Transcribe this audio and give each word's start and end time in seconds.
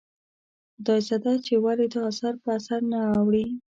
خدایزده 0.75 1.33
چې 1.45 1.53
ولې 1.63 1.85
دا 1.93 2.01
اثر 2.11 2.33
په 2.43 2.49
اثر 2.57 2.79
نه 2.91 2.99
اوړي؟ 3.19 3.45